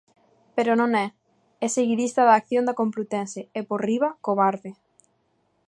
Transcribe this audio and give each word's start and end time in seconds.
Pero 0.55 0.71
non 0.79 0.91
é, 1.05 1.07
é 1.65 1.67
seguidista 1.77 2.21
da 2.25 2.37
acción 2.41 2.63
da 2.65 2.77
Complutense, 2.81 3.41
e 3.59 3.61
por 3.69 3.79
riba, 3.89 4.09
covarde. 4.27 4.71